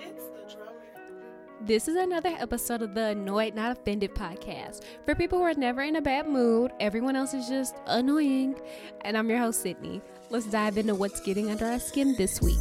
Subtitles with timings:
[0.00, 0.72] It's the drummer.
[1.60, 5.82] This is another episode of the Annoyed Not Offended podcast for people who are never
[5.82, 6.70] in a bad mood.
[6.78, 8.54] Everyone else is just annoying.
[9.00, 10.00] And I'm your host, Sydney.
[10.30, 12.58] Let's dive into what's getting under our skin this week.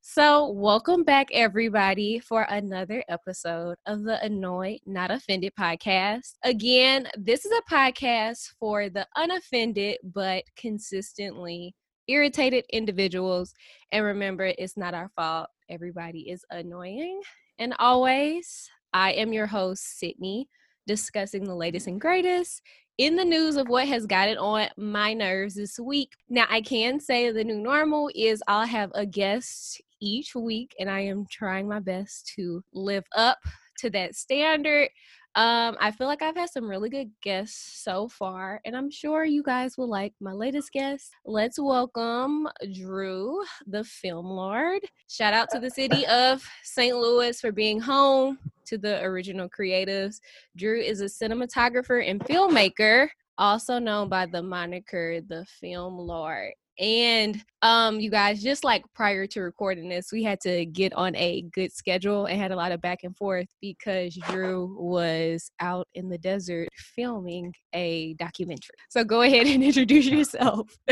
[0.00, 6.34] So, welcome back, everybody, for another episode of the Annoyed Not Offended podcast.
[6.42, 11.74] Again, this is a podcast for the unoffended but consistently
[12.08, 13.54] irritated individuals.
[13.92, 15.48] And remember, it's not our fault.
[15.68, 17.20] Everybody is annoying.
[17.58, 20.48] And always, I am your host, Sydney,
[20.86, 22.62] discussing the latest and greatest
[22.98, 26.10] in the news of what has gotten on my nerves this week.
[26.28, 30.88] Now, I can say the new normal is I'll have a guest each week, and
[30.90, 33.38] I am trying my best to live up
[33.78, 34.88] to that standard.
[35.36, 39.24] Um, I feel like I've had some really good guests so far, and I'm sure
[39.24, 41.10] you guys will like my latest guest.
[41.24, 44.82] Let's welcome Drew, the film lord.
[45.08, 46.96] Shout out to the city of St.
[46.96, 50.20] Louis for being home to the original creatives.
[50.56, 56.52] Drew is a cinematographer and filmmaker, also known by the moniker the Film Lord.
[56.78, 61.14] And um, you guys, just like prior to recording this, we had to get on
[61.14, 65.86] a good schedule and had a lot of back and forth because Drew was out
[65.94, 68.74] in the desert filming a documentary.
[68.88, 70.76] So go ahead and introduce yourself.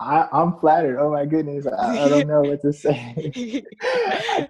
[0.00, 0.98] I, I'm flattered.
[1.00, 3.64] Oh my goodness, I, I don't know what to say.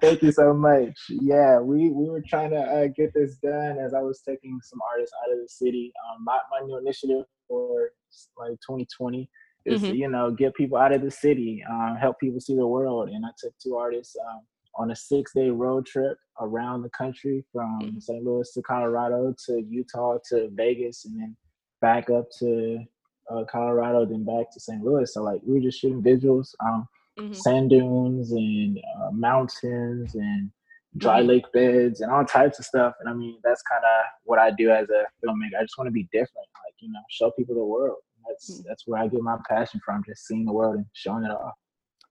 [0.00, 0.92] Thank you so much.
[1.08, 4.78] Yeah, we, we were trying to uh, get this done as I was taking some
[4.92, 5.92] artists out of the city.
[6.06, 7.92] Um, my, my new initiative for
[8.36, 9.28] like 2020
[9.64, 9.96] is Mhm.
[9.96, 13.08] you know get people out of the city, um, help people see the world.
[13.10, 14.40] And I took two artists um,
[14.74, 18.02] on a six day road trip around the country from Mhm.
[18.02, 18.24] St.
[18.24, 21.36] Louis to Colorado to Utah to Vegas, and then
[21.80, 22.84] back up to
[23.30, 24.82] uh, Colorado, then back to St.
[24.82, 25.12] Louis.
[25.12, 27.34] So like we were just shooting visuals, um, Mhm.
[27.34, 30.50] sand dunes and uh, mountains and
[30.96, 31.26] dry Mhm.
[31.26, 32.94] lake beds and all types of stuff.
[33.00, 35.58] And I mean that's kind of what I do as a filmmaker.
[35.58, 37.98] I just want to be different, like you know, show people the world.
[38.28, 38.64] That's Mm.
[38.64, 41.54] that's where I get my passion from, just seeing the world and showing it off.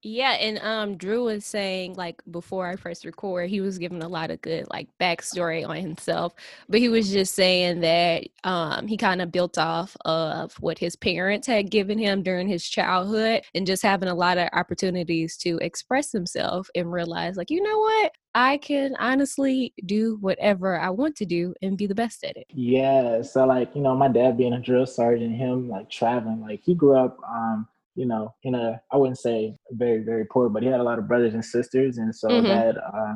[0.09, 4.07] Yeah, and um Drew was saying like before I first record, he was giving a
[4.07, 6.33] lot of good like backstory on himself,
[6.69, 10.95] but he was just saying that um he kind of built off of what his
[10.95, 15.57] parents had given him during his childhood and just having a lot of opportunities to
[15.57, 18.13] express himself and realize like, you know what?
[18.33, 22.47] I can honestly do whatever I want to do and be the best at it.
[22.53, 26.61] Yeah, so like you know, my dad being a drill sergeant, him like traveling, like
[26.63, 27.67] he grew up, um,
[27.97, 30.99] you know, in a I wouldn't say very very poor, but he had a lot
[30.99, 32.47] of brothers and sisters, and so Mhm.
[32.47, 33.15] that uh,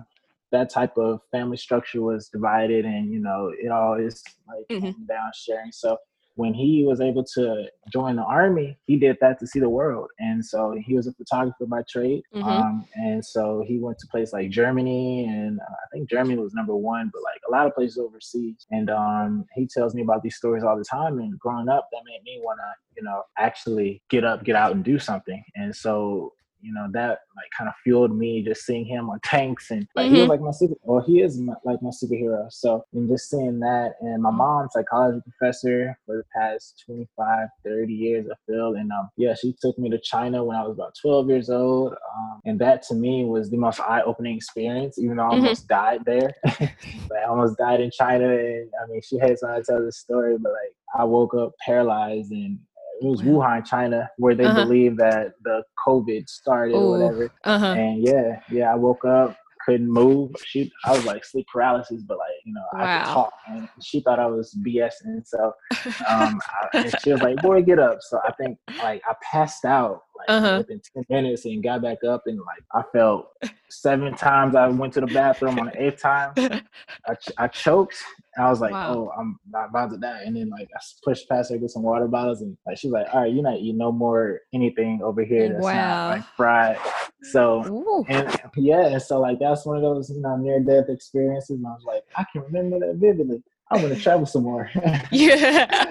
[0.52, 4.96] that type of family structure was divided, and you know, it all is like Mhm.
[5.08, 5.72] down sharing.
[5.72, 5.98] So
[6.36, 10.08] when he was able to join the army, he did that to see the world,
[10.20, 12.46] and so he was a photographer by trade, Mhm.
[12.46, 16.54] um, and so he went to places like Germany, and uh, I think Germany was
[16.54, 18.66] number one, but like a lot of places overseas.
[18.72, 21.20] And um, he tells me about these stories all the time.
[21.20, 24.72] And growing up, that made me want to, you know, actually get up, get out,
[24.74, 25.44] and do something.
[25.56, 29.72] And so you know that like kind of fueled me just seeing him on tanks
[29.72, 30.30] and like he was Mhm.
[30.30, 33.94] like my super well he is my, like my superhero so and just seeing that
[34.02, 39.10] and my mom psychology professor for the past 25 30 years of field and um
[39.18, 42.60] yeah she took me to china when i was about 12 years old um, and
[42.60, 45.42] that to me was the most eye-opening experience even though i Mhm.
[45.42, 49.62] almost died there i almost died in china and i mean she hates when i
[49.62, 52.60] tell this story but like i woke up paralyzed and
[53.02, 53.32] it was Wow.
[53.32, 54.64] Wuhan, China, where they Uh-huh.
[54.64, 57.32] believe that the COVID started or whatever.
[57.44, 57.74] Uh-huh.
[57.74, 59.36] And yeah, yeah, I woke up,
[59.66, 60.32] couldn't move.
[60.46, 63.04] She, I was like sleep paralysis, but like you know, I Wow.
[63.06, 63.34] could talk.
[63.48, 65.26] And she thought I was BSing.
[65.26, 65.52] So,
[66.10, 70.02] um, I, she was like, "Boy, get up." So I think like I passed out
[70.28, 70.58] like Uh-huh.
[70.60, 73.28] within ten minutes and got back up, and like I felt
[73.70, 74.56] seven times.
[74.56, 76.34] I went to the bathroom on the eighth time.
[76.38, 77.98] I, ch- I choked.
[78.36, 78.94] And I was like, Wow.
[78.94, 80.22] oh, I'm not about to die.
[80.26, 83.08] And then like I pushed past her, get some water bottles, and like she's like,
[83.14, 85.74] all right, you're not eating no more anything over here that's Wow.
[86.08, 86.78] not like fried.
[87.24, 88.06] So Ooh.
[88.08, 91.58] and yeah, and so like that's one of those you know near death experiences.
[91.58, 93.44] And I was like, I can remember that vividly.
[93.70, 94.70] I'm gonna travel some more.
[95.12, 95.91] yeah.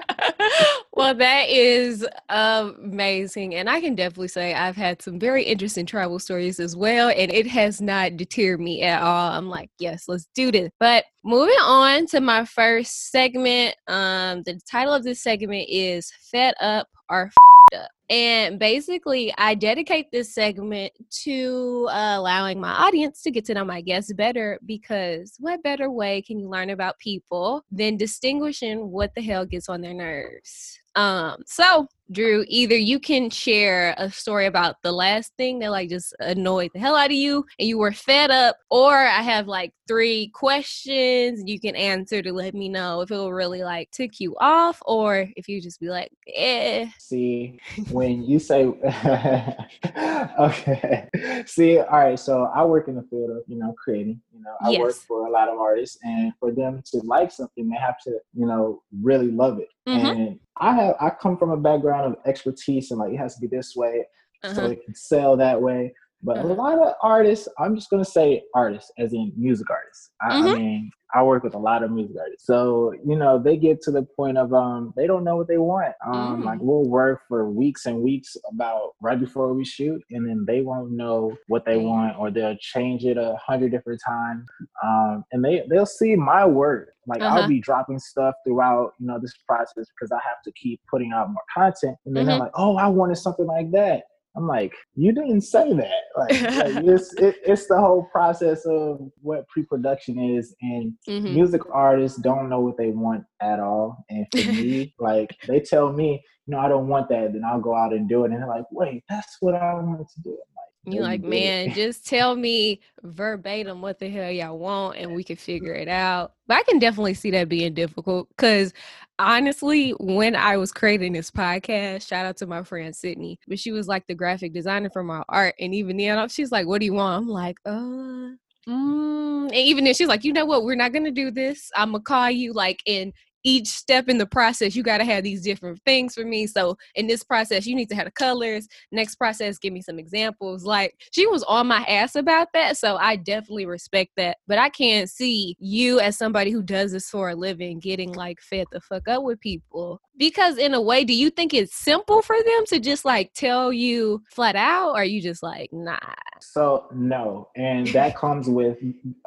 [0.93, 3.55] well, that is amazing.
[3.55, 7.09] And I can definitely say I've had some very interesting travel stories as well.
[7.09, 9.31] And it has not deterred me at all.
[9.31, 10.69] I'm like, yes, let's do this.
[10.79, 16.55] But moving on to my first segment, um, the title of this segment is Fed
[16.59, 17.91] Up or F***ed Up.
[18.11, 20.91] And basically, I dedicate this segment
[21.23, 25.89] to uh, allowing my audience to get to know my guests better because what better
[25.89, 30.77] way can you learn about people than distinguishing what the hell gets on their nerves?
[30.95, 35.89] Um, so Drew, either you can share a story about the last thing that like
[35.89, 39.47] just annoyed the hell out of you and you were fed up, or I have
[39.47, 43.91] like three questions you can answer to let me know if it will really like
[43.91, 46.87] tick you off or if you just be like, eh.
[46.99, 47.59] See,
[48.01, 48.65] when you say
[50.39, 51.07] okay.
[51.45, 54.19] See, all right, so I work in the field of, you know, creating.
[54.33, 54.79] You know, I yes.
[54.79, 58.17] work for a lot of artists and for them to like something, they have to,
[58.33, 59.69] you know, really love it.
[59.87, 60.05] Mm-hmm.
[60.05, 63.41] And I have I come from a background of expertise and like it has to
[63.41, 64.03] be this way
[64.43, 64.55] uh-huh.
[64.55, 65.93] so it can sell that way.
[66.23, 66.47] But uh-huh.
[66.47, 70.11] a lot of artists, I'm just gonna say artists, as in music artists.
[70.21, 70.47] I, mm-hmm.
[70.47, 73.81] I, mean, I work with a lot of music artists, so you know they get
[73.83, 75.93] to the point of um they don't know what they want.
[76.05, 76.45] Um, mm.
[76.45, 80.61] like we'll work for weeks and weeks about right before we shoot, and then they
[80.61, 84.45] won't know what they want, or they'll change it a hundred different times.
[84.83, 86.89] Um, and they they'll see my work.
[87.07, 87.41] Like uh-huh.
[87.41, 91.13] I'll be dropping stuff throughout you know this process because I have to keep putting
[91.13, 92.29] out more content, and then mm-hmm.
[92.29, 94.03] they're like, oh, I wanted something like that
[94.35, 96.01] I'm like, you didn't say that.
[96.17, 101.33] Like, like it's it, it's the whole process of what pre-production is, and mm-hmm.
[101.33, 104.05] music artists don't know what they want at all.
[104.09, 107.59] And for me, like they tell me, you know, I don't want that, then I'll
[107.59, 110.37] go out and do it, and they're like, wait, that's what I want to do.
[110.85, 115.35] You're like, man, just tell me verbatim what the hell y'all want and we can
[115.35, 116.33] figure it out.
[116.47, 118.73] But I can definitely see that being difficult because
[119.19, 123.71] honestly, when I was creating this podcast, shout out to my friend Sydney, but she
[123.71, 125.53] was like the graphic designer for my art.
[125.59, 127.21] And even then, she's like, what do you want?
[127.23, 128.29] I'm like, uh,
[128.67, 131.71] Mm, and even then she's like, you know what, we're not gonna do this.
[131.75, 133.11] I'm gonna call you like in
[133.43, 136.47] each step in the process you got to have these different things for me.
[136.47, 138.67] So in this process you need to have the colors.
[138.91, 140.63] Next process give me some examples.
[140.63, 144.37] Like she was on my ass about that so i definitely respect that.
[144.47, 148.39] But i can't see you as somebody who does this for a living getting like
[148.41, 152.21] fed the fuck up with people because in a way do you think it's simple
[152.21, 155.97] for them to just like tell you flat out or are you just like nah
[156.39, 158.77] so no and that comes with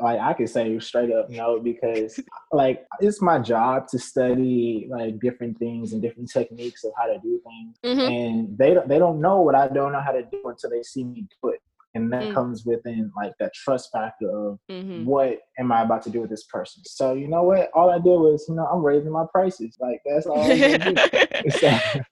[0.01, 2.21] like i could say straight up no because
[2.53, 7.19] like it's my job to study like different things and different techniques of how to
[7.25, 8.13] do things mm-hmm.
[8.13, 10.83] and they don't they don't know what i don't know how to do until they
[10.85, 11.61] see me do it
[11.97, 12.35] and that mm-hmm.
[12.35, 15.05] comes within like that trust factor of mm-hmm.
[15.05, 16.83] what am I about to do with this person.
[16.85, 17.71] So you know what?
[17.75, 19.77] All I did was you know I'm raising my prices.
[19.81, 20.47] Like that's all.
[20.49, 22.05] that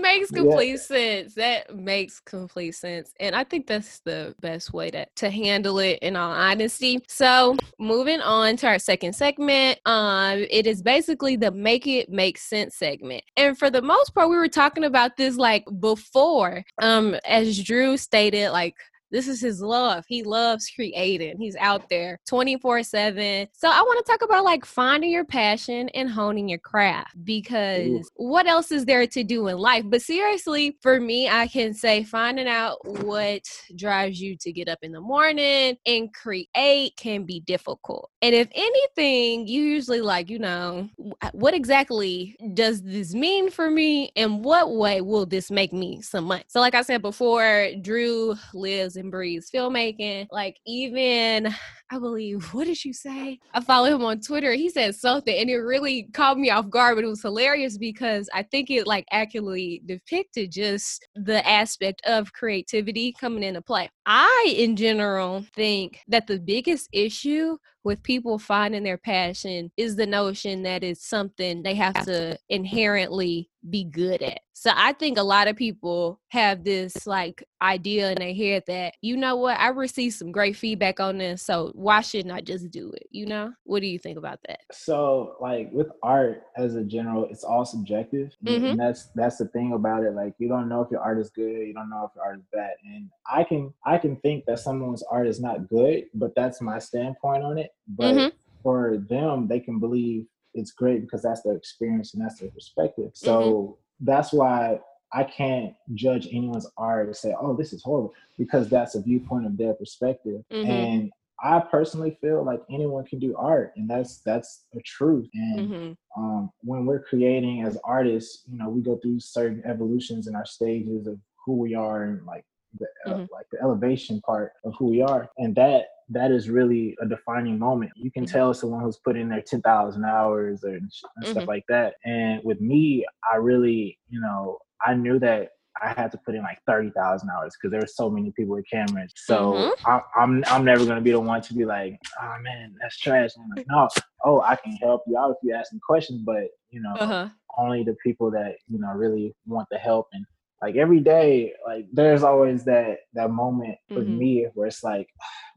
[0.00, 0.76] makes complete yeah.
[0.76, 1.34] sense.
[1.34, 5.98] That makes complete sense, and I think that's the best way to to handle it.
[6.02, 11.50] In all honesty, so moving on to our second segment, um, it is basically the
[11.50, 15.36] make it make sense segment, and for the most part, we were talking about this
[15.36, 18.76] like before, um, as Drew stated, like
[19.12, 20.04] this is his love.
[20.08, 21.36] He loves creating.
[21.38, 23.48] He's out there 24 7.
[23.52, 27.86] So I want to talk about like finding your passion and honing your craft because
[27.88, 28.02] Ooh.
[28.16, 29.84] what else is there to do in life?
[29.86, 33.42] But seriously, for me, I can say finding out what
[33.76, 38.10] drives you to get up in the morning and create can be difficult.
[38.22, 40.88] And if anything, you usually like, you know,
[41.32, 44.10] what exactly does this mean for me?
[44.16, 46.44] And what way will this make me some money?
[46.48, 50.26] So, like I said before, Drew lives and breathes filmmaking.
[50.30, 51.54] Like even
[51.90, 53.38] I believe what did you say?
[53.52, 54.52] I follow him on Twitter.
[54.52, 58.28] He said something and it really caught me off guard, but it was hilarious because
[58.32, 63.90] I think it like accurately depicted just the aspect of creativity coming into play.
[64.06, 70.06] I in general think that the biggest issue with people finding their passion is the
[70.06, 74.40] notion that it's something they have to inherently be good at.
[74.54, 78.94] So I think a lot of people have this like idea in their head that,
[79.02, 82.70] you know what, I received some great feedback on this, so why shouldn't I just
[82.70, 83.08] do it?
[83.10, 83.52] You know?
[83.64, 84.60] What do you think about that?
[84.70, 88.30] So like with art as a general, it's all subjective.
[88.44, 88.64] Mm-hmm.
[88.64, 90.14] And that's that's the thing about it.
[90.14, 92.38] Like you don't know if your art is good, you don't know if your art
[92.38, 92.72] is bad.
[92.84, 96.78] And I can I can think that someone's art is not good, but that's my
[96.78, 97.71] standpoint on it.
[97.88, 98.36] But mm-hmm.
[98.62, 103.12] for them, they can believe it's great because that's their experience and that's their perspective.
[103.14, 104.04] So mm-hmm.
[104.04, 104.80] that's why
[105.12, 109.46] I can't judge anyone's art and say, "Oh, this is horrible," because that's a viewpoint
[109.46, 110.42] of their perspective.
[110.50, 110.70] Mm-hmm.
[110.70, 111.12] And
[111.42, 115.28] I personally feel like anyone can do art, and that's that's a truth.
[115.34, 116.22] And mm-hmm.
[116.22, 120.46] um, when we're creating as artists, you know, we go through certain evolutions in our
[120.46, 122.44] stages of who we are and like
[122.78, 123.32] the uh, mm-hmm.
[123.32, 127.58] like the elevation part of who we are, and that that is really a defining
[127.58, 127.92] moment.
[127.96, 128.32] You can mm-hmm.
[128.32, 131.30] tell someone who's put in their 10,000 hours or and mm-hmm.
[131.30, 131.94] stuff like that.
[132.04, 135.50] And with me, I really, you know, I knew that
[135.80, 138.54] I had to put in like thirty thousand hours because there were so many people
[138.56, 139.12] with cameras.
[139.16, 139.88] So mm-hmm.
[139.88, 142.98] I, am I'm, I'm never gonna be the one to be like, oh man, that's
[142.98, 143.30] trash.
[143.36, 143.88] And I'm like, no,
[144.24, 147.28] oh I can help you out if you ask me questions, but you know, uh-huh.
[147.56, 150.26] only the people that you know really want the help and
[150.62, 153.96] like every day, like there's always that that moment mm-hmm.
[153.96, 155.08] with me where it's like,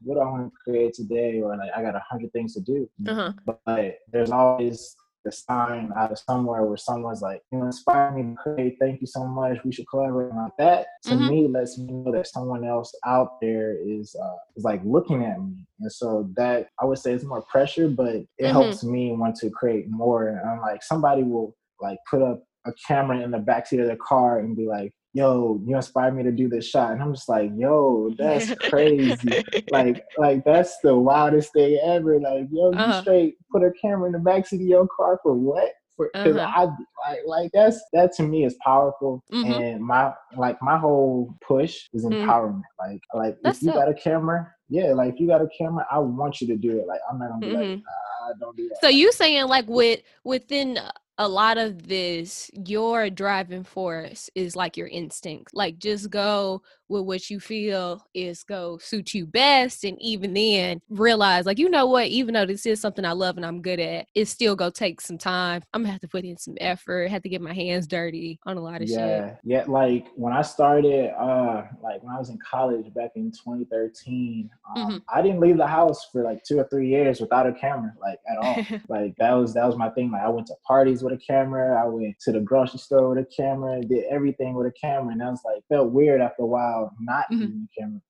[0.02, 2.60] what do I want to create today, or like I got a hundred things to
[2.60, 2.90] do.
[3.06, 3.32] Uh-huh.
[3.46, 8.36] But there's always the sign out of somewhere where someone's like, you inspire me to
[8.40, 8.76] create.
[8.80, 9.58] Thank you so much.
[9.64, 10.86] We should collaborate like that.
[11.04, 11.28] To mm-hmm.
[11.28, 15.40] me, lets me know that someone else out there is uh, is like looking at
[15.40, 18.52] me, and so that I would say it's more pressure, but it mm-hmm.
[18.52, 20.28] helps me want to create more.
[20.28, 23.96] And I'm like, somebody will like put up a camera in the backseat of the
[23.96, 26.92] car and be like, yo, you inspired me to do this shot.
[26.92, 29.44] And I'm just like, yo, that's crazy.
[29.70, 32.20] like, like that's the wildest thing ever.
[32.20, 32.96] Like, yo, uh-huh.
[32.96, 35.70] you straight put a camera in the backseat of your car for what?
[35.98, 36.66] Because uh-huh.
[36.66, 39.50] I like, like that's that to me is powerful, mm-hmm.
[39.50, 42.12] and my like my whole push is mm.
[42.12, 42.60] empowerment.
[42.78, 42.92] Mm-hmm.
[42.92, 45.48] Like, like that's if you so- got a camera, yeah, like if you got a
[45.56, 46.86] camera, I want you to do it.
[46.86, 47.56] Like, I'm not gonna be mm-hmm.
[47.56, 48.78] like, nah, don't do that.
[48.82, 50.78] So you saying like with within
[51.18, 55.54] a lot of this, your driving force is like your instinct.
[55.54, 59.84] Like just go with what you feel is go suit you best.
[59.84, 63.36] And even then realize like, you know what, even though this is something I love
[63.36, 65.62] and I'm good at, it's still go take some time.
[65.72, 68.56] I'm gonna have to put in some effort, have to get my hands dirty on
[68.56, 69.28] a lot of yeah.
[69.28, 69.36] shit.
[69.44, 69.64] Yeah.
[69.66, 74.76] Like when I started, uh, like when I was in college back in 2013, um,
[74.76, 74.96] mm-hmm.
[75.12, 78.18] I didn't leave the house for like two or three years without a camera, like
[78.30, 78.80] at all.
[78.88, 80.12] like that was that was my thing.
[80.12, 83.18] Like I went to parties with a camera, I went to the grocery store with
[83.18, 85.12] a camera, did everything with a camera.
[85.12, 87.42] And I was like felt weird after a while not mm-hmm.
[87.42, 88.00] using the camera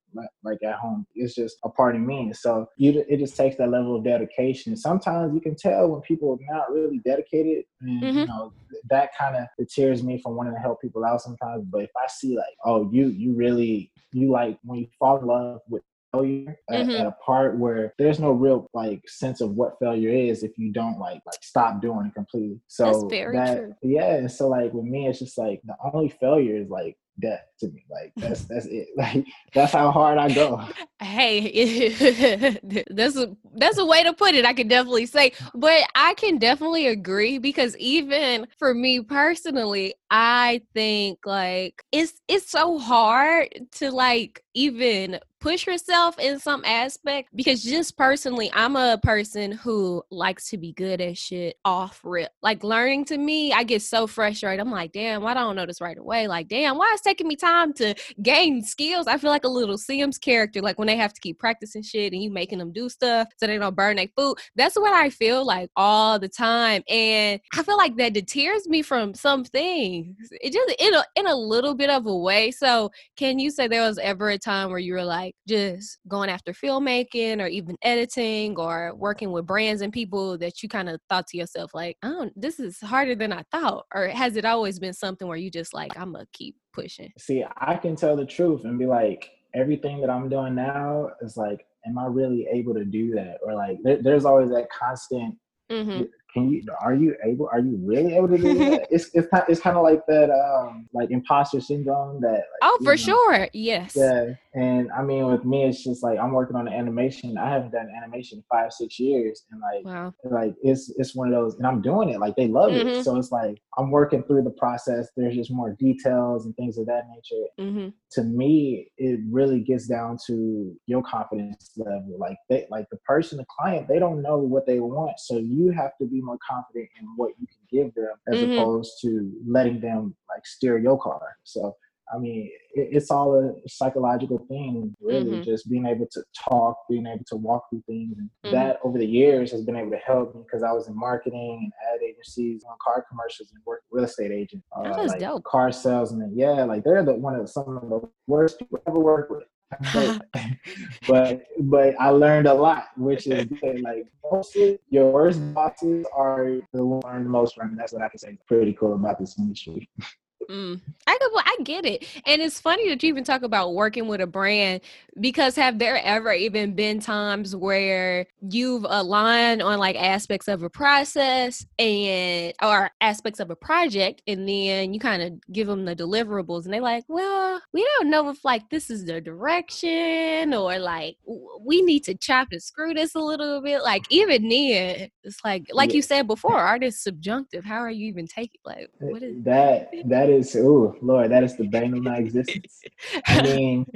[0.45, 1.07] like at home.
[1.15, 2.33] It's just a part of me.
[2.33, 4.77] So you, it just takes that level of dedication.
[4.77, 8.19] Sometimes you can tell when people are not really dedicated, and mm-hmm.
[8.19, 8.53] you know
[8.91, 11.65] that kind of deters me from wanting to help people out sometimes.
[11.71, 15.27] But if I see like, oh, you you really you like when you fall in
[15.27, 15.83] love with
[16.17, 16.91] failure at, mm-hmm.
[16.91, 20.73] at, a part where there's no real like sense of what failure is if you
[20.73, 22.61] don't like like stop doing it completely.
[22.69, 23.75] So that true.
[23.83, 27.69] yeah, so like with me, it's just like the only failure is like death to
[27.69, 27.85] me.
[27.91, 28.89] Like that's that's it.
[28.97, 30.63] Like that's how hard I go.
[31.01, 31.91] Hey,
[32.91, 34.45] that's a that's a way to put it.
[34.45, 40.63] I can definitely say, but I can definitely agree because even for me personally, I
[40.75, 47.63] think like it's it's so hard to like even push yourself in some aspect because
[47.63, 52.31] just personally i'm a person who likes to be good at shit off rip.
[52.43, 54.61] Like learning to me i get so frustrated.
[54.61, 56.27] I'm like damn why don't I know this right away?
[56.27, 59.07] Like damn why is taking me time to gain skills?
[59.07, 62.13] I feel like a little sims character like when they have to keep practicing shit
[62.13, 64.37] and you making them do stuff so they don't burn their food.
[64.57, 68.81] That's what i feel like all the time and i feel like that deters me
[68.81, 70.17] from some things.
[70.41, 72.51] It just in a, in a little bit of a way.
[72.51, 76.31] So can you say there was ever a time where you were like just going
[76.31, 81.01] after filmmaking or even editing or working with brands and people that you kind of
[81.09, 83.85] thought to yourself like, oh, this is harder than I thought?
[83.95, 87.13] Or has it always been something where you just like, I'm gonna keep pushing?
[87.19, 91.37] See, I can tell the truth and be like, everything that I'm doing now is
[91.37, 93.39] like, am I really able to do that?
[93.45, 95.35] Or like, there, there's always that constant
[95.71, 96.05] mm-hmm
[96.37, 98.87] can you are you able are you really able to do that?
[98.91, 102.79] It's it's kind it's kind of like that um like imposter syndrome that like, oh
[102.85, 103.49] for know, sure.
[103.53, 103.95] Yes.
[103.97, 104.35] Yeah.
[104.55, 107.39] And i mean with me it's just like i'm working on the animation.
[107.39, 109.45] I haven't done animation in five six years.
[109.51, 110.15] And like wow.
[110.25, 112.21] like it's it's one of those and i'm doing it.
[112.21, 112.89] Like they love mm-hmm.
[112.89, 115.09] it so it's like i'm working through the process.
[115.17, 117.47] There's just more details and things of that nature.
[117.59, 117.89] Mm-hmm.
[118.13, 122.17] to me it really gets down to your confidence level.
[122.19, 125.19] Like they like the person the client they don't know what they want.
[125.19, 128.59] So you have to be more confident in what you can give them as mm-hmm.
[128.59, 131.37] opposed to letting them like steer your car.
[131.45, 131.75] So
[132.15, 135.33] I mean, it, it's all a psychological thing, really.
[135.33, 135.43] Mm-hmm.
[135.43, 138.55] Just being able to talk, being able to walk through things, and mm-hmm.
[138.55, 141.59] that over the years has been able to help me because I was in marketing
[141.63, 145.43] and ad agencies, on car commercials, and work real estate agent, uh, like dope.
[145.45, 146.33] car salesman.
[146.35, 149.45] Yeah, like they're the one of some of the worst people I ever worked with
[149.93, 150.23] but,
[151.09, 153.81] but but I learned a lot, which is good.
[153.81, 157.77] Like mostly your worst bosses are the one the most from.
[157.77, 158.39] That's what I can say.
[158.47, 159.89] Pretty cool about this industry.
[160.51, 160.81] Mm.
[161.07, 164.21] I well, I get it, and it's funny that you even talk about working with
[164.21, 164.81] a brand
[165.21, 170.71] because have there ever even been times where you've aligned on like aspects of a
[170.71, 175.97] process and or aspects of a project, and then you kind of give them the
[175.97, 180.79] deliverables, and they're like, "Well, we don't know if like this is the direction, or
[180.79, 181.17] like
[181.61, 185.67] we need to chop and screw this a little bit." Like even then, it's like
[185.73, 185.97] like yeah.
[185.97, 187.65] you said before, art is subjunctive.
[187.65, 189.91] How are you even taking like what is that?
[190.05, 192.81] That is is, oh Lord, that is the bane of my existence.
[193.27, 193.87] I mean,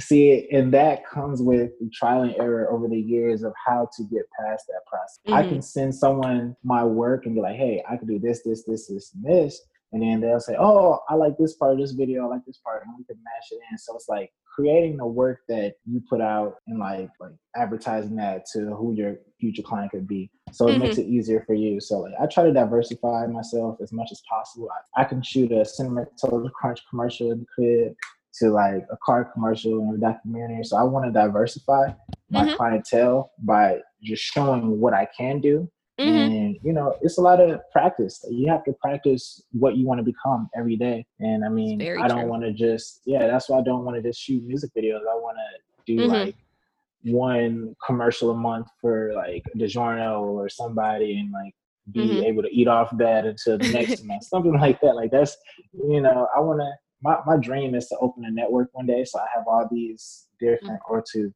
[0.00, 4.22] see, and that comes with trial and error over the years of how to get
[4.38, 5.18] past that process.
[5.26, 5.34] Mm-hmm.
[5.34, 8.64] I can send someone my work and be like, hey, I could do this, this,
[8.64, 9.60] this, this, and this
[9.92, 12.24] and then they'll say, "Oh, I like this part of this video.
[12.24, 13.78] I like this part," and we can mash it in.
[13.78, 18.46] So it's like creating the work that you put out and like like advertising that
[18.52, 20.30] to who your future client could be.
[20.52, 20.82] So it mm-hmm.
[20.82, 21.80] makes it easier for you.
[21.80, 24.68] So like I try to diversify myself as much as possible.
[24.96, 27.94] I, I can shoot a cinema Cinnamon Toast Crunch commercial in the crib
[28.38, 30.64] to like a car commercial and a documentary.
[30.64, 31.92] So I want to diversify
[32.30, 32.56] my mm-hmm.
[32.56, 36.32] clientele by just showing what I can do Mm-hmm.
[36.32, 38.24] And you know, it's a lot of practice.
[38.30, 41.06] You have to practice what you want to become every day.
[41.20, 44.02] And I mean, I don't want to just yeah, that's why I don't want to
[44.02, 45.00] just shoot music videos.
[45.00, 46.10] I want to do mm-hmm.
[46.10, 46.36] like
[47.04, 51.54] one commercial a month for like DiGiorno or somebody and like
[51.92, 52.24] be mm-hmm.
[52.24, 54.24] able to eat off that until the next month.
[54.24, 54.96] Something like that.
[54.96, 55.36] Like that's
[55.72, 56.70] you know, I wanna
[57.02, 59.04] my, my dream is to open a network one day.
[59.04, 61.32] So I have all these different or to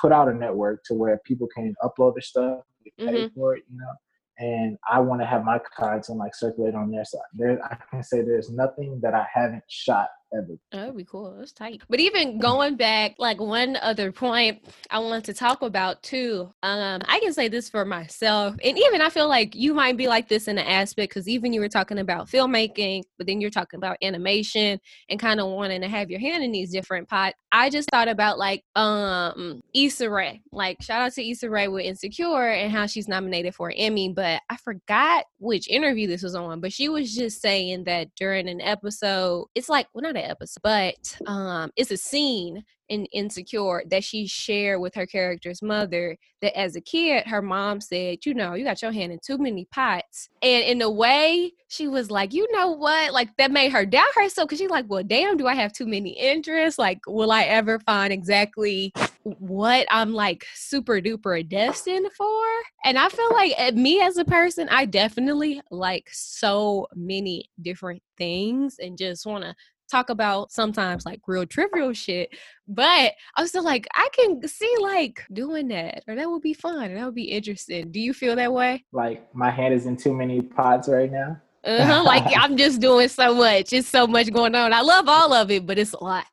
[0.00, 2.60] put out a network to where people can upload their stuff,
[2.98, 3.34] pay mm-hmm.
[3.34, 3.92] for it, you know
[4.38, 7.04] and I want to have my content like circulate on there.
[7.04, 10.58] So there, I can say there's nothing that I haven't shot ever.
[10.72, 11.36] That'd be cool.
[11.38, 11.82] That's tight.
[11.88, 16.50] But even going back, like one other point I wanted to talk about too.
[16.62, 20.08] Um, I can say this for myself, and even I feel like you might be
[20.08, 23.50] like this in an aspect because even you were talking about filmmaking, but then you're
[23.50, 27.36] talking about animation and kind of wanting to have your hand in these different pots.
[27.52, 30.42] I just thought about like um Issa Rae.
[30.50, 34.12] Like shout out to Issa Rae with Insecure and how she's nominated for an Emmy,
[34.12, 38.48] but I forgot which interview this was on, but she was just saying that during
[38.48, 43.82] an episode, it's like well not an episode, but um, it's a scene in Insecure
[43.88, 48.34] that she shared with her character's mother that as a kid, her mom said, You
[48.34, 50.28] know, you got your hand in too many pots.
[50.42, 53.12] And in a way, she was like, You know what?
[53.12, 55.86] Like that made her doubt herself because she's like, Well, damn, do I have too
[55.86, 56.78] many interests?
[56.78, 62.44] Like, will I ever find exactly what I'm like super duper destined for?
[62.84, 68.02] And I feel like eh, me as a person, I definitely like so many different
[68.18, 69.54] things and just want to
[69.90, 72.30] talk about sometimes like real trivial shit.
[72.66, 76.54] But I was still like, I can see like doing that, or that would be
[76.54, 77.90] fun, or that would be interesting.
[77.90, 78.84] Do you feel that way?
[78.92, 81.40] Like my hand is in too many pots right now.
[81.64, 83.72] Uh-huh, like I'm just doing so much.
[83.72, 84.72] It's so much going on.
[84.72, 86.26] I love all of it, but it's a lot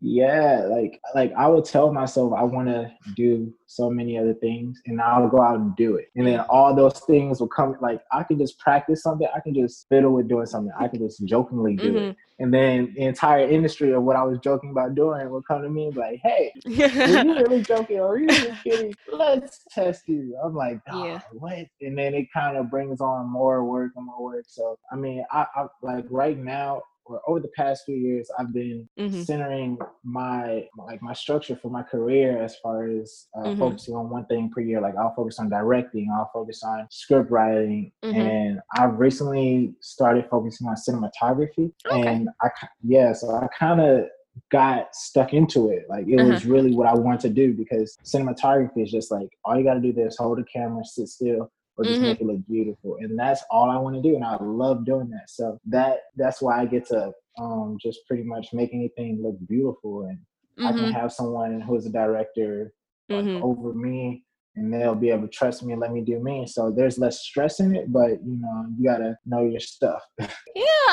[0.00, 4.80] yeah like like i would tell myself i want to do so many other things
[4.86, 6.06] and i'll go out and do it.
[6.14, 9.26] And then all those things will come like i can just practice something.
[9.34, 10.72] I can just fiddle with doing something.
[10.78, 12.10] I can just jokingly do mm-hmm.
[12.10, 15.62] it and then the entire industry of what i was joking about doing will come
[15.62, 18.00] to me and be like hey are you really joking?
[18.00, 18.94] Or are you just kidding?
[19.12, 20.36] Let's test you.
[20.42, 21.20] I'm like oh, yeah.
[21.32, 21.66] what?
[21.80, 24.44] And then it kind of brings on more work and more work.
[24.48, 28.52] So i mean I, I like right now or over the past few years, I've
[28.52, 29.22] been mm-hmm.
[29.22, 33.58] centering my like my structure for my career as far as uh, mm-hmm.
[33.58, 34.80] focusing on one thing per year.
[34.80, 38.18] Like I'll focus on directing, I'll focus on script writing, mm-hmm.
[38.18, 41.72] and I've recently started focusing on cinematography.
[41.90, 42.06] Okay.
[42.06, 42.48] And I
[42.82, 44.06] yeah, so I kind of
[44.50, 45.84] got stuck into it.
[45.88, 46.30] Like it uh-huh.
[46.30, 49.74] was really what I wanted to do because cinematography is just like all you got
[49.74, 52.04] to do is hold the camera, sit still, or just mm-hmm.
[52.04, 52.96] make it look beautiful.
[53.00, 54.14] And that's all I want to do.
[54.14, 55.28] And I love doing that.
[55.28, 60.04] So that that's why I get to um, just pretty much make anything look beautiful.
[60.04, 60.66] And mm-hmm.
[60.66, 60.92] I can mm-hmm.
[60.92, 62.72] have someone who's a director
[63.08, 63.44] like, mm-hmm.
[63.44, 64.24] over me
[64.56, 66.46] and they'll be able to trust me and let me do me.
[66.46, 70.02] So there's less stress in it, but you know, you gotta know your stuff.
[70.20, 70.26] yeah,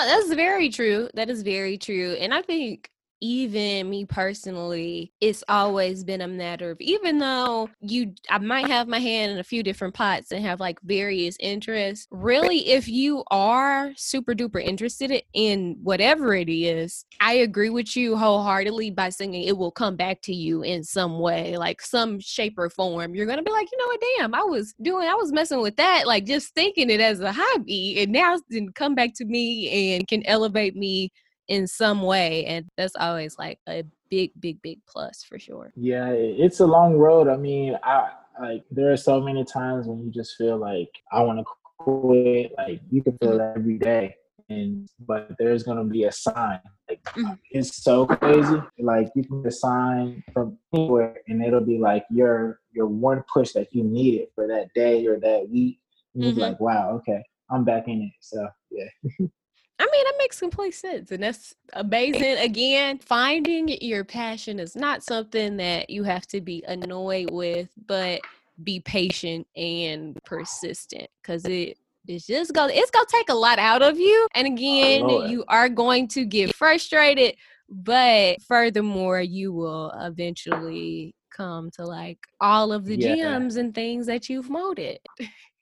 [0.06, 1.10] that's very true.
[1.14, 2.14] That is very true.
[2.20, 2.90] And I think
[3.22, 8.88] even me personally, it's always been a matter of even though you I might have
[8.88, 13.24] my hand in a few different pots and have like various interests, really if you
[13.30, 19.36] are super duper interested in whatever it is, I agree with you wholeheartedly by saying
[19.36, 23.14] it will come back to you in some way, like some shape or form.
[23.14, 25.78] You're gonna be like, you know what, damn, I was doing I was messing with
[25.78, 29.96] that, like just thinking it as a hobby, and now it's come back to me
[29.96, 31.12] and can elevate me
[31.48, 36.10] in some way and that's always like a big big big plus for sure yeah
[36.10, 38.10] it's a long road i mean i
[38.42, 41.46] like there are so many times when you just feel like i want to
[41.78, 44.16] quit like you can feel that every day
[44.50, 47.34] and but there's gonna be a sign like mm-hmm.
[47.52, 52.06] it's so crazy like you can get a sign from anywhere and it'll be like
[52.12, 55.80] your your one push that you needed for that day or that week
[56.14, 56.38] and mm-hmm.
[56.38, 59.28] you're like wow okay i'm back in it so yeah
[59.82, 61.12] I mean, that makes complete sense.
[61.12, 62.38] And that's amazing.
[62.38, 68.22] Again, finding your passion is not something that you have to be annoyed with, but
[68.64, 73.82] be patient and persistent because it it's just go it's gonna take a lot out
[73.82, 77.36] of you and again you are going to get frustrated
[77.70, 83.16] but furthermore you will eventually come to like all of the yeah.
[83.16, 85.00] gems and things that you've molded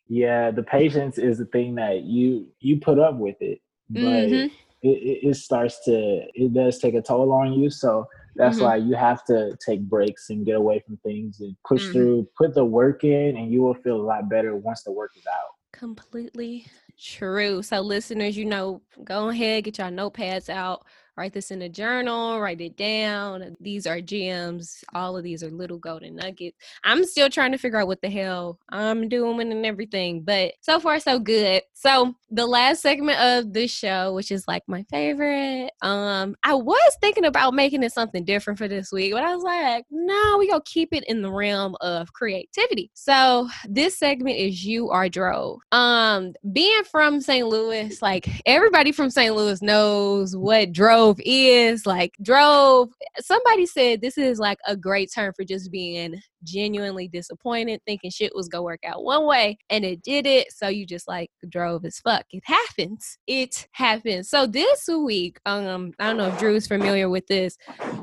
[0.08, 4.54] yeah the patience is the thing that you you put up with it but mm-hmm.
[4.84, 8.66] it, it, starts to it does take a toll on you so that's mm-hmm.
[8.66, 11.94] why you have to take breaks and get away from things and push mm-hmm.
[11.94, 15.12] through put the work in and you will feel a lot better once the work
[15.18, 16.66] is out completely
[16.98, 20.86] true so listeners you know go ahead get your notepads out
[21.20, 23.54] write this in a journal, write it down.
[23.60, 24.86] These are gems.
[24.94, 26.58] All of these are little golden nuggets.
[26.86, 30.80] I'm still trying to figure out what the hell I'm doing and everything, but so
[30.80, 31.62] far so good.
[31.74, 36.98] So the last segment of the show, which is like my favorite, um, I was
[37.02, 40.48] thinking about making it something different for this week, but I was like, no, we
[40.48, 42.92] gonna keep it in the realm of creativity.
[42.94, 45.60] So this segment is you are drove.
[45.74, 47.46] Um, being from St.
[47.46, 49.36] Louis, like everybody from St.
[49.36, 52.90] Louis knows what drove drove is like drove.
[53.20, 58.32] Somebody said this is like a great term for just being genuinely disappointed thinking shit
[58.36, 61.86] was gonna work out one way and it did it so you just like drove
[61.86, 62.26] as fuck.
[62.32, 63.18] It happens.
[63.28, 64.30] It happens.
[64.30, 67.58] So this week um i don't know if drew is familiar with this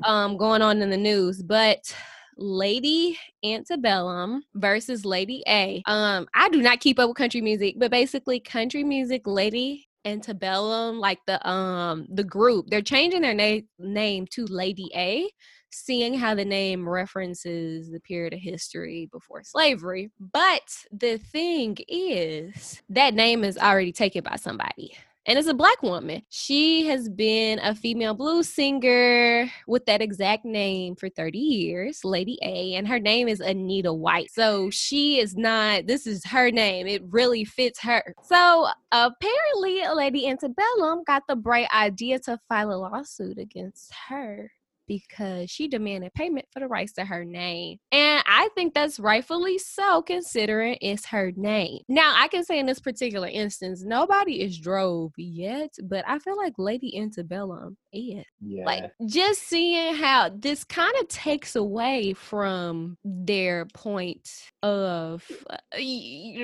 [0.05, 1.95] um going on in the news but
[2.39, 5.83] Lady Antebellum versus Lady A.
[5.87, 10.99] Um, I do not keep up with country music, but basically, country music Lady Antebellum,
[11.01, 15.29] like the um the group, they're changing their name name to Lady A,
[15.71, 20.11] seeing how the name references the period of history before slavery.
[20.21, 25.83] But the thing is, that name is already taken by somebody and it's a black
[25.83, 26.23] woman.
[26.31, 32.39] She has been a female blues singer with that exact name for 30 years, Lady
[32.43, 34.31] A, and her name is Anita White.
[34.31, 36.87] So she is not, this is her name.
[36.87, 38.15] It really fits her.
[38.25, 44.53] So apparently, Lady Antebellum got the bright idea to file a lawsuit against her
[44.87, 47.79] because she demanded payment for the rights to her name.
[47.93, 51.81] And I think that's rightfully so, considering it's her name.
[51.89, 56.37] Now, I can say in this particular instance, nobody is drove yet, but I feel
[56.37, 58.25] like Lady Antebellum is.
[58.41, 58.65] Yeah.
[58.67, 64.29] Like just seeing how this kind of takes away from their point
[64.63, 65.57] of uh,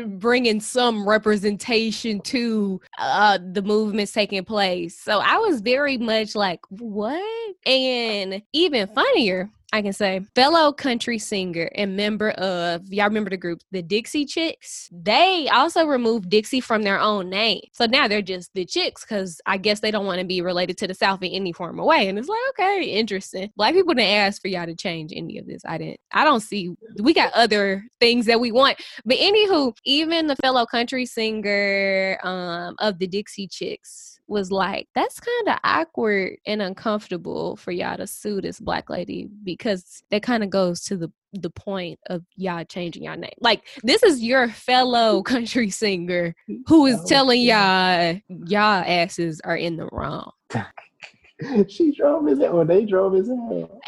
[0.06, 4.98] bringing some representation to uh, the movements taking place.
[4.98, 7.22] So I was very much like, what?
[7.66, 13.38] And even funnier, I can say, fellow country singer and member of, y'all remember the
[13.38, 14.90] group, the Dixie Chicks?
[14.92, 17.62] They also removed Dixie from their own name.
[17.72, 20.76] So now they're just the Chicks because I guess they don't want to be related
[20.78, 22.06] to the South in any form or way.
[22.06, 23.50] And it's like, okay, interesting.
[23.56, 25.62] Black people didn't ask for y'all to change any of this.
[25.64, 28.78] I didn't, I don't see, we got other things that we want.
[29.06, 35.20] But anywho, even the fellow country singer um, of the Dixie Chicks, was like, that's
[35.20, 40.42] kind of awkward and uncomfortable for y'all to sue this black lady because that kind
[40.42, 43.30] of goes to the the point of y'all changing y'all name.
[43.40, 46.34] Like this is your fellow country singer
[46.66, 50.32] who is telling y'all y'all asses are in the wrong.
[51.68, 53.28] she drove his or they drove his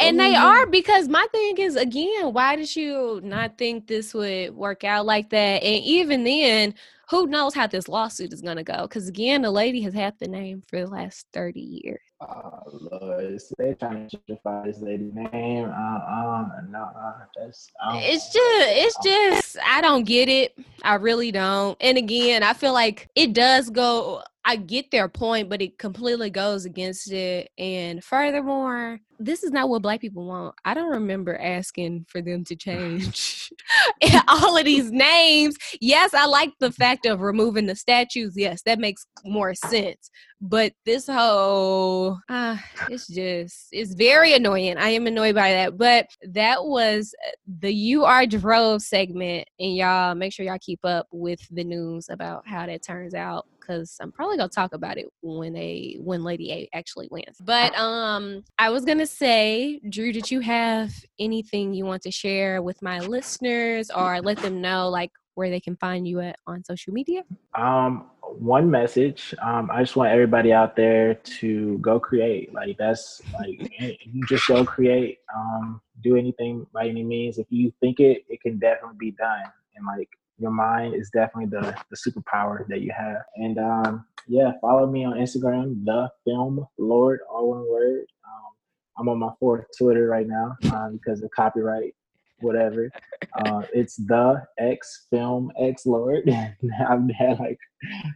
[0.01, 4.55] And they are because my thing is again, why did you not think this would
[4.55, 5.63] work out like that?
[5.63, 6.75] And even then,
[7.11, 8.83] who knows how this lawsuit is going to go?
[8.83, 12.01] Because again, the lady has had the name for the last 30 years.
[12.21, 13.41] Oh, Lord.
[13.59, 15.65] They're trying to justify this lady's name.
[15.67, 20.57] Uh, uh, no, uh, that's, it's just, it's just, I don't get it.
[20.83, 21.77] I really don't.
[21.81, 26.29] And again, I feel like it does go I get their point, but it completely
[26.29, 27.51] goes against it.
[27.57, 30.55] And furthermore, this is not what black people want.
[30.65, 33.51] I don't remember asking for them to change
[34.29, 35.57] all of these names.
[35.81, 38.35] Yes, I like the fact of removing the statues.
[38.37, 40.11] Yes, that makes more sense.
[40.41, 42.59] But this whole, uh,
[42.91, 44.77] it's just, it's very annoying.
[44.77, 45.79] I am annoyed by that.
[45.79, 47.15] But that was
[47.61, 49.49] the You Are Drove segment.
[49.59, 53.47] And y'all make sure y'all keep up with the news about how that turns out
[53.65, 57.39] because I'm probably gonna talk about it when a when Lady A actually wins.
[57.41, 62.63] But um, I was gonna say, Drew, did you have anything you want to share
[62.63, 66.65] with my listeners or let them know like where they can find you at on
[66.65, 67.23] social media?
[67.57, 69.35] Um, one message.
[69.43, 72.53] Um, I just want everybody out there to go create.
[72.55, 75.19] Like that's like you just go create.
[75.35, 77.39] Um, do anything by any means.
[77.39, 79.45] If you think it, it can definitely be done.
[79.77, 83.23] And like your mind is definitely the, the superpower that you have.
[83.37, 88.07] And um, yeah, follow me on Instagram, the film lord, all one word.
[88.27, 88.53] Um,
[88.99, 91.95] I'm on my fourth Twitter right now uh, because of copyright
[92.41, 92.91] whatever.
[93.39, 96.29] Uh, it's the X Film X Lord.
[96.31, 97.59] I've had like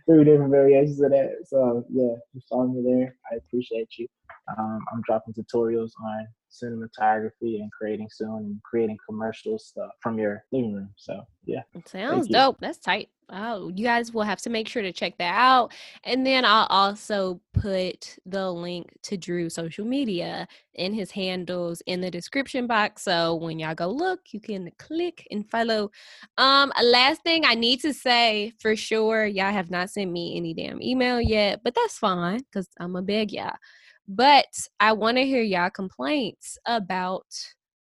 [0.07, 1.31] three different variations of that.
[1.46, 3.16] So yeah, just follow me there.
[3.33, 4.07] I appreciate you.
[4.57, 10.44] Um, I'm dropping tutorials on cinematography and creating soon and creating commercial stuff from your
[10.52, 10.90] living room.
[10.96, 11.62] So yeah.
[11.74, 12.58] It sounds dope.
[12.61, 13.08] That's tight.
[13.30, 15.72] Oh, you guys will have to make sure to check that out.
[16.04, 22.00] And then I'll also put the link to Drew's social media and his handles in
[22.00, 23.02] the description box.
[23.02, 25.90] So when y'all go look, you can click and follow.
[26.38, 30.54] Um, last thing I need to say for sure, y'all have not sent me any
[30.54, 33.56] damn email yet, but that's fine because I'm a beg y'all.
[34.09, 34.47] But
[34.81, 37.27] I want to hear y'all complaints about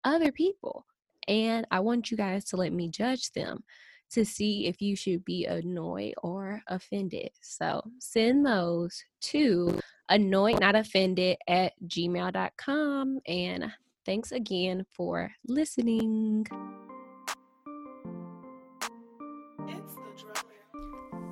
[0.05, 0.87] other people.
[1.29, 3.65] And I want you guys to let me judge them
[4.13, 7.31] to see if you should be annoyed or offended.
[7.41, 13.19] So send those to annoyed not offended at gmail.com.
[13.27, 13.73] And
[14.05, 16.47] thanks again for listening.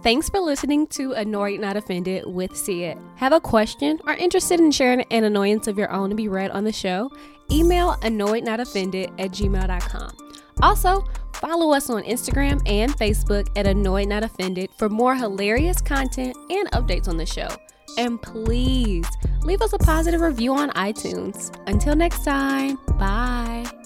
[0.03, 2.97] Thanks for listening to Annoyed Not Offended with See It.
[3.17, 6.51] Have a question or interested in sharing an annoyance of your own to be read
[6.53, 7.11] on the show?
[7.51, 10.11] Email annoyednotoffended at gmail.com.
[10.63, 16.35] Also, follow us on Instagram and Facebook at Annoyed Not Offended for more hilarious content
[16.49, 17.49] and updates on the show.
[17.99, 19.07] And please
[19.43, 21.55] leave us a positive review on iTunes.
[21.67, 23.80] Until next time, bye.